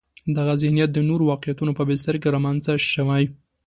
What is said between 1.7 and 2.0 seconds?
په